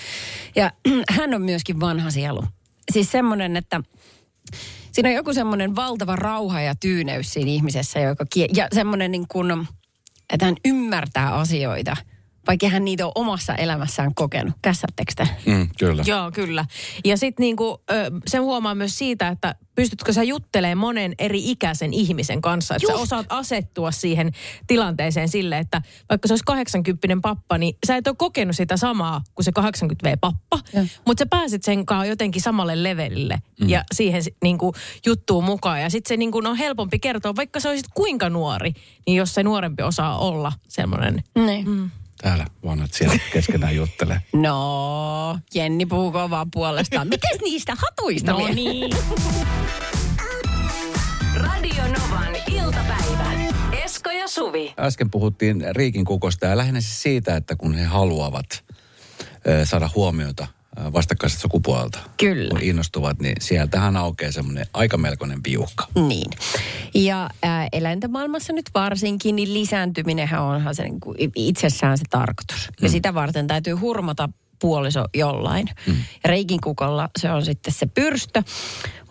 [0.55, 0.71] ja
[1.17, 2.43] hän on myöskin vanha sielu.
[2.91, 3.81] Siis semmoinen, että
[4.91, 9.25] siinä on joku semmoinen valtava rauha ja tyyneys siinä ihmisessä, joka kie- ja semmoinen niin
[9.27, 9.67] kuin,
[10.33, 11.97] että hän ymmärtää asioita,
[12.47, 14.53] vaikka hän niitä on omassa elämässään kokenut.
[14.61, 15.27] Kässättekö te?
[15.45, 16.03] Mm, kyllä.
[16.07, 16.65] Joo, kyllä.
[17.05, 17.83] Ja sitten niinku,
[18.27, 22.75] sen huomaa myös siitä, että pystytkö sä juttelemaan monen eri ikäisen ihmisen kanssa.
[22.75, 24.31] Että sä osaat asettua siihen
[24.67, 29.21] tilanteeseen sille, että vaikka se olisi 80 pappa, niin sä et ole kokenut sitä samaa
[29.35, 30.59] kuin se 80V-pappa.
[30.73, 30.85] Joo.
[31.07, 33.69] Mutta sä pääset sen kanssa jotenkin samalle levelille mm.
[33.69, 34.73] ja siihen si- niinku,
[35.05, 35.81] juttuun mukaan.
[35.81, 38.73] Ja sitten se niinku, on helpompi kertoa, vaikka sä olisit kuinka nuori,
[39.07, 41.69] niin jos se nuorempi osaa olla semmoinen Niin.
[41.69, 41.89] Mm.
[42.21, 44.21] Täällä vanhat siellä keskenään juttelee.
[44.33, 47.07] No, Jenni puhuu kovaa puolestaan.
[47.07, 48.53] Mikäs niistä hatuista No vielä?
[48.53, 48.91] niin.
[51.35, 53.31] Radio Novan iltapäivä.
[53.83, 54.73] Esko ja Suvi.
[54.79, 58.63] Äsken puhuttiin Riikin kukosta ja lähinnä siis siitä, että kun he haluavat
[59.63, 60.47] saada huomiota
[60.93, 61.99] vastakkaiset sukupuolelta.
[62.17, 62.49] Kyllä.
[62.49, 65.87] Kun innostuvat, niin sieltähän aukeaa semmoinen aika melkoinen viuhka.
[65.95, 66.31] Niin.
[66.93, 72.69] Ja ää, eläintämaailmassa nyt varsinkin, niin lisääntyminenhän onhan se niin kuin itsessään se tarkoitus.
[72.81, 74.29] Ja sitä varten täytyy hurmata
[74.61, 75.67] puoliso jollain.
[75.87, 75.95] Mm.
[76.25, 78.43] Reikin kukolla se on sitten se pyrstö.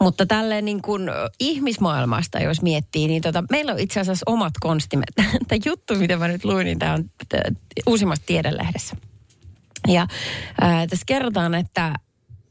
[0.00, 1.02] Mutta tälleen niin kuin
[1.40, 5.04] ihmismaailmasta, jos miettii, niin tota, meillä on itse asiassa omat konstimme.
[5.48, 8.96] Tämä juttu, mitä mä nyt luin, niin tämä on t- uusimmassa tiedelehdessä.
[9.88, 10.06] Ja
[10.60, 11.94] ää, tässä kerrotaan, että,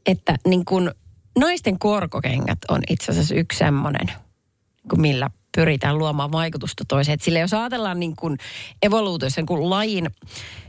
[0.06, 0.90] että niin kun
[1.38, 4.12] naisten korkokengät on itse asiassa yksi semmoinen,
[4.90, 7.14] kun millä pyritään luomaan vaikutusta toiseen.
[7.14, 8.38] Et sillä jos ajatellaan niin kuin
[8.82, 10.10] evoluutiossa niin kuin lajin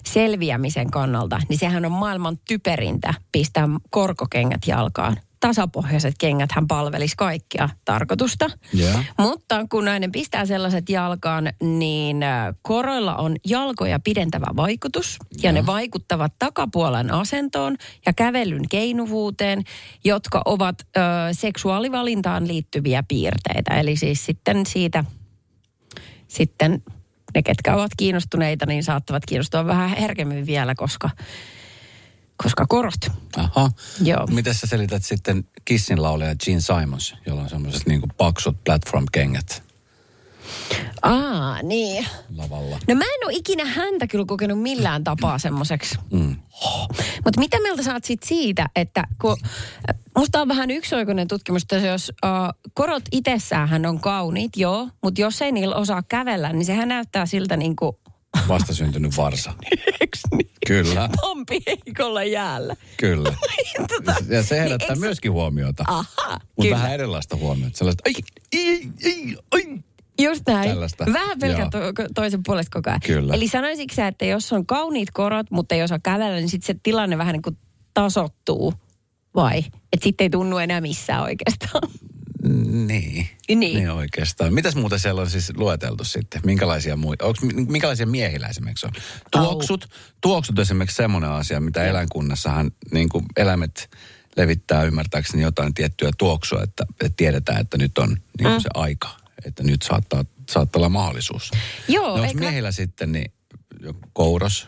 [0.05, 7.69] selviämisen kannalta, niin sehän on maailman typerintä pistää korkokengät jalkaan tasapohjaiset kengät hän palvelisi kaikkia
[7.85, 8.49] tarkoitusta.
[8.73, 9.03] Joo.
[9.17, 15.17] Mutta kun nainen pistää sellaiset jalkaan, niin äh, koroilla on jalkoja pidentävä vaikutus.
[15.43, 19.63] Ja ne vaikuttavat takapuolen asentoon ja kävelyn keinuvuuteen,
[20.03, 20.99] jotka ovat ö,
[21.31, 23.79] seksuaalivalintaan liittyviä piirteitä.
[23.79, 25.03] Eli siis sitten siitä,
[26.27, 26.83] sitten
[27.35, 31.09] ne, ketkä ovat kiinnostuneita, niin saattavat kiinnostua vähän herkemmin vielä, koska,
[32.43, 33.11] koska korot.
[33.37, 33.71] Aha.
[34.03, 34.27] Joo.
[34.27, 39.71] Miten sä selität sitten Kissin laulaja Gene Simons, jolla on semmoiset niin paksut platform-kengät
[41.01, 42.05] Aa, niin.
[42.37, 42.79] lavalla?
[42.87, 45.95] No mä en ole ikinä häntä kyllä kokenut millään tapaa semmoiseksi.
[46.11, 46.35] Mm.
[47.25, 49.37] Mutta mitä mieltä saat sit siitä, että kun,
[50.17, 55.41] musta on vähän yksioikoinen tutkimus, että jos uh, korot itsessään on kauniit, joo, mutta jos
[55.41, 57.95] ei niillä osaa kävellä, niin sehän näyttää siltä niin kuin,
[58.47, 59.53] Vastasyntynyt varsa.
[60.67, 62.75] Kyllä, pompi heikolla jäällä.
[62.97, 63.33] kyllä.
[63.87, 65.83] Tota, Ja se herättää niin eikö- myöskin huomiota.
[65.87, 67.77] Aha, Mutta vähän erilaista huomiota.
[67.77, 68.13] Sellaista, ai,
[68.55, 69.77] ai, ai, ai.
[70.21, 70.69] Just näin.
[70.69, 71.05] Tällaista.
[71.13, 71.93] Vähän pelkät Joo.
[71.93, 72.99] to- toisen puolesta koko ajan.
[73.05, 73.33] Kyllä.
[73.33, 76.79] Eli sanoisitko sä, että jos on kauniit korot, mutta ei osaa kävellä, niin sitten se
[76.83, 77.57] tilanne vähän niin kuin
[77.93, 78.73] tasottuu?
[79.35, 79.57] Vai?
[79.93, 81.89] Että sitten ei tunnu enää missään oikeastaan.
[82.43, 83.27] Niin.
[83.47, 83.59] Niin.
[83.59, 84.53] Niin oikeastaan.
[84.53, 86.41] Mitäs muuta siellä on siis lueteltu sitten?
[86.45, 88.91] Minkälaisia, muu, onks, minkälaisia miehillä esimerkiksi on?
[89.31, 89.89] Tuoksut.
[90.21, 93.89] Tuoksut esimerkiksi semmoinen asia, mitä eläinkunnassahan niin kuin eläimet
[94.37, 98.59] levittää ymmärtääkseni jotain tiettyä tuoksua, että, että tiedetään, että nyt on niin kuin Mm.
[98.59, 99.09] se aika.
[99.45, 101.51] Että nyt saattaa, saattaa olla mahdollisuus.
[101.87, 103.33] Joo, no, onko miehillä sitten niin
[104.13, 104.67] kouros,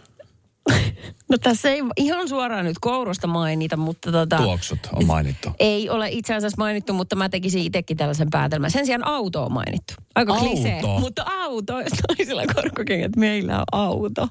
[1.30, 4.38] No tässä ei ihan suoraan nyt kourosta mainita, mutta tota...
[4.38, 5.50] tuoksut on mainittu?
[5.60, 8.72] Ei ole itse asiassa mainittu, mutta mä tekisin itsekin tällaisen päätelmän.
[8.72, 9.94] Sen sijaan auto on mainittu.
[10.16, 10.46] Aika Auto?
[10.46, 10.82] klisee.
[11.00, 14.28] Mutta auto, jos naisilla korkokengät, meillä on auto.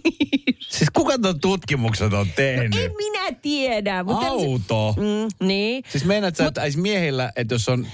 [0.68, 2.74] Siis kuka tuon tutkimukset on tehnyt?
[2.74, 4.04] En minä tiedä.
[4.04, 4.94] Mutta Auto?
[4.96, 5.84] Mm, niin.
[5.88, 7.86] Siis meinaat sä, että edes miehillä, että jos on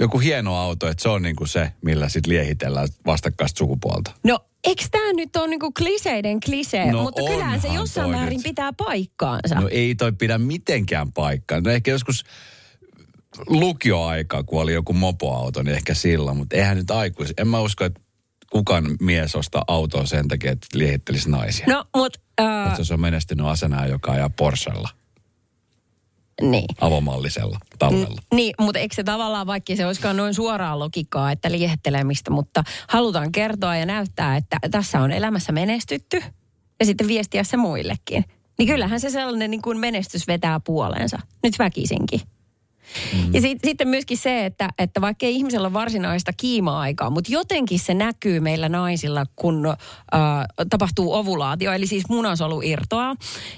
[0.00, 4.10] joku hieno auto, että se on niinku se, millä sit liehitellään vastakkaista sukupuolta.
[4.24, 6.92] No, eikö tämä nyt ole niinku kliseiden klisee?
[6.92, 8.42] No mutta kyllähän se jossain määrin nyt.
[8.42, 9.54] pitää paikkaansa.
[9.54, 11.60] No ei toi pidä mitenkään paikkaa.
[11.60, 12.24] No ehkä joskus
[13.46, 17.34] lukioaikaa, kun oli joku mopoauto, niin ehkä silloin, mutta eihän nyt aikuisi.
[17.38, 18.00] En mä usko, että
[18.50, 21.66] kukaan mies ostaa autoa sen takia, että liehittelisi naisia.
[21.68, 22.20] No, mutta...
[22.68, 24.88] Mutta se on menestynyt asenaa, joka ajaa Porschella,
[26.42, 26.66] niin.
[26.80, 28.20] avomallisella tallella.
[28.34, 33.32] Niin, mutta eikö se tavallaan, vaikka se olisikaan noin suoraa logiikkaa, että liehettelemistä, mutta halutaan
[33.32, 36.22] kertoa ja näyttää, että tässä on elämässä menestytty
[36.80, 38.24] ja sitten viestiä se muillekin.
[38.58, 42.20] Niin kyllähän se sellainen niin kuin menestys vetää puoleensa, nyt väkisinkin.
[43.12, 43.34] Mm.
[43.34, 47.78] Ja sit, sitten myöskin se, että, että vaikka ei ihmisellä ole varsinaista kiima-aikaa, mutta jotenkin
[47.78, 49.76] se näkyy meillä naisilla, kun äh,
[50.70, 53.14] tapahtuu ovulaatio, eli siis munasolu irtoaa.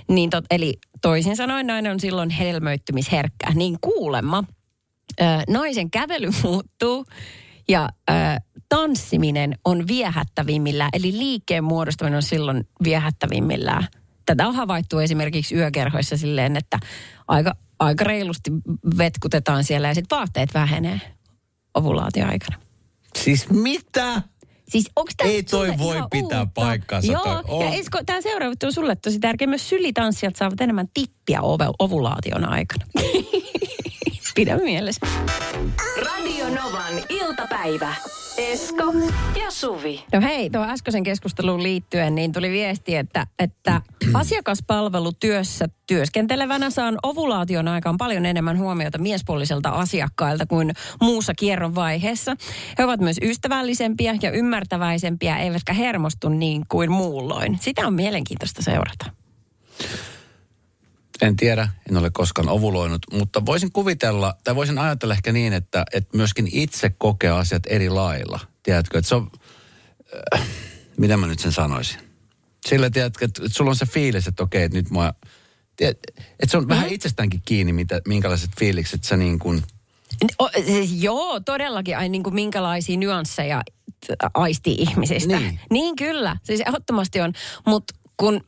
[0.09, 3.53] Niin tot, eli toisin sanoen nainen on silloin hedelmöittymisherkkä.
[3.55, 4.45] Niin kuulemma
[5.21, 7.07] äh, naisen kävely muuttuu
[7.69, 8.37] ja äh,
[8.69, 13.87] tanssiminen on viehättävimmillään, eli liikkeen muodostaminen on silloin viehättävimmillään.
[14.27, 16.79] Tätä on havaittu esimerkiksi yökerhoissa silleen, että
[17.29, 18.51] aika, aika reilusti
[18.99, 21.01] vetkutetaan siellä ja sitten vaatteet vähenee
[21.75, 22.57] ovulaatioaikana.
[23.23, 24.23] Siis mitä?
[24.69, 28.55] Siis onko tämä Ei toi voi pitää paikkaansa, Joo, toi on- ja Esko, tämä seuraava
[28.65, 29.47] on sulle tosi tärkeä.
[29.47, 32.85] Myös sylitanssijat saavat enemmän tippiä ove- ovulaation aikana.
[34.35, 35.07] Pidä mielessä.
[36.05, 37.95] Radio Novan iltapäivä.
[38.39, 38.93] Esko
[39.41, 40.05] ja Suvi.
[40.13, 43.81] No hei, tuohon äskeisen keskusteluun liittyen niin tuli viesti, että, että
[44.15, 52.37] asiakaspalvelutyössä työskentelevänä saan ovulaation aikaan paljon enemmän huomiota miespuoliselta asiakkailta kuin muussa kierron vaiheessa.
[52.79, 57.59] He ovat myös ystävällisempiä ja ymmärtäväisempiä, eivätkä hermostu niin kuin muulloin.
[57.61, 59.07] Sitä on mielenkiintoista seurata.
[61.23, 65.85] En tiedä, en ole koskaan ovuloinut, mutta voisin kuvitella, tai voisin ajatella ehkä niin, että,
[65.93, 68.41] että myöskin itse kokee asiat eri lailla.
[68.63, 69.31] Tiedätkö, että se on,
[70.35, 70.47] äh,
[70.97, 72.01] mitä mä nyt sen sanoisin?
[72.67, 75.15] Sillä tiedätkö, että, että sulla on se fiilis, että okei, että nyt mua,
[75.77, 79.63] tiedät, että se on vähän itsestäänkin kiinni, mitä, minkälaiset fiilikset sä niin kuin,
[80.39, 81.97] O, siis joo, todellakin.
[81.97, 83.63] Ai niin kuin minkälaisia nyansseja
[84.35, 85.39] aistii ihmisistä.
[85.39, 85.61] Niin.
[85.71, 87.33] niin kyllä, siis ehdottomasti on.
[87.67, 88.41] Mutta kun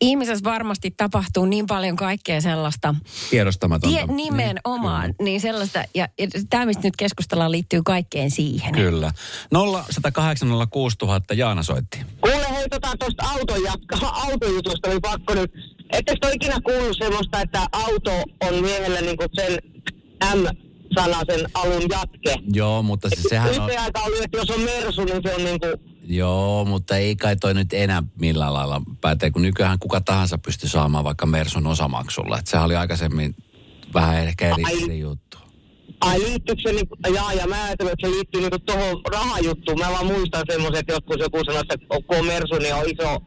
[0.00, 2.94] ihmisessä varmasti tapahtuu niin paljon kaikkea sellaista,
[3.30, 3.96] tiedostamatonta.
[3.96, 8.74] tie, nimenomaan, niin, sellaista, ja, ja tämä mistä nyt keskustellaan liittyy kaikkeen siihen.
[8.74, 9.12] Kyllä.
[9.52, 11.98] 0 108 000 Jaana soitti.
[12.20, 13.60] Kuule, hei tota tuosta auton
[14.30, 15.52] autojutusta oli pakko nyt.
[15.92, 19.58] Ettekö te ole ikinä kuullut semmoista, että auto on miehellä niinku sen
[20.34, 22.34] M-sanasen alun jatke?
[22.52, 23.56] Joo, mutta siis sehän on...
[23.56, 25.66] Yhteen aikaan oli, että jos on Mersu, niin se on niinku...
[26.04, 30.68] Joo, mutta ei kai toi nyt enää millään lailla pätee, kun nykyään kuka tahansa pystyy
[30.68, 32.38] saamaan vaikka Mersun osamaksulla.
[32.38, 33.36] Et sehän oli aikaisemmin
[33.94, 34.84] vähän ehkä eri, Ai.
[34.84, 35.38] eri juttu.
[36.00, 39.78] Ai liittyykö se, niinku, jaa, ja mä ajattelin, että se liittyy niinku tuohon rahajuttuun.
[39.78, 43.18] Mä vaan muistan semmoisen, että joskus joku sanoi, että kun on Mersu, niin on iso,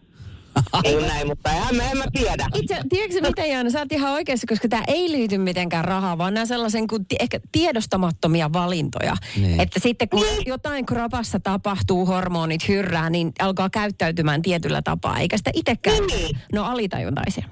[0.83, 2.47] niin näin, mutta eihän mä, en mä tiedä.
[2.55, 6.33] Itse, tiedätkö mitä Jaana, sä oot ihan oikeassa, koska tämä ei liity mitenkään rahaan, vaan
[6.33, 9.15] nämä sellaisen kuin, ehkä tiedostamattomia valintoja.
[9.35, 9.59] Niin.
[9.59, 15.51] Että sitten kun jotain kropassa tapahtuu, hormonit hyrrää, niin alkaa käyttäytymään tietyllä tapaa, eikä sitä
[15.53, 16.07] itsekään.
[16.07, 16.37] Niin.
[16.53, 17.45] No alitajuntaisia.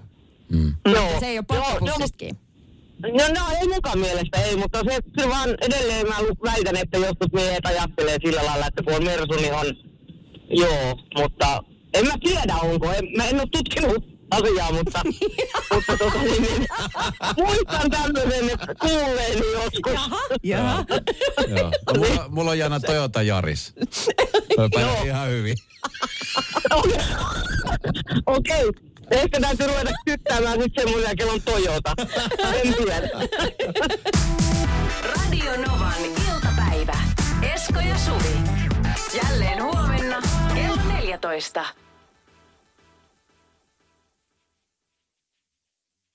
[0.86, 1.20] Joo.
[1.20, 2.38] Se ei ole Joo, joo, pakkopussistakin.
[3.02, 6.16] No, no ei mukaan mielestä ei, mutta se, se vaan edelleen mä
[6.46, 9.66] väitän, että joskus miehet ajattelee sillä lailla, että kun on Mersu, niin on
[10.50, 11.64] joo, mutta
[11.96, 15.02] en mä tiedä onko, en, mä en ole tutkinut asiaa, mutta,
[15.74, 16.68] mutta tota, niin, niin,
[17.38, 20.10] muistan tämmöisen, että kuulleeni joskus.
[20.44, 20.86] Jaha.
[21.48, 21.72] Joo.
[21.88, 23.74] No, mulla, mulla on Jana Toyota Jaris.
[24.58, 25.56] Mä pärjään ihan hyvin.
[28.26, 28.72] Okei.
[29.12, 31.94] Ehkä täytyy ruveta kyttäämään nyt semmoisia, kello on Toyota.
[32.64, 33.10] En tiedä.
[35.16, 36.98] Radio Novan iltapäivä.
[37.54, 38.38] Esko ja Suvi.
[39.14, 40.22] Jälleen huomenna
[40.54, 41.66] kello 14.